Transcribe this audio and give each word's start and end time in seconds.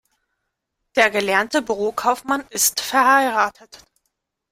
Der 0.95 1.11
gelernte 1.11 1.61
Büro-Kaufmann 1.61 2.43
ist 2.49 2.81
verheiratet. 2.81 3.85